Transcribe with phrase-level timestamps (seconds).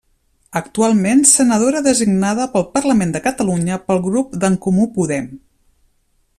[0.59, 5.33] Actualment senadora designada pel Parlament de Catalunya pel grup d’En Comú Podem.